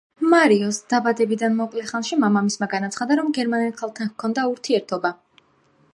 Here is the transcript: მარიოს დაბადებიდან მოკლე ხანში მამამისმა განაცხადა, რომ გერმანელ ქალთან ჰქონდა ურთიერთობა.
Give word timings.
მარიოს 0.29 0.77
დაბადებიდან 0.93 1.53
მოკლე 1.59 1.83
ხანში 1.91 2.19
მამამისმა 2.23 2.69
განაცხადა, 2.73 3.21
რომ 3.23 3.31
გერმანელ 3.39 3.77
ქალთან 3.83 4.13
ჰქონდა 4.15 4.51
ურთიერთობა. 4.55 5.17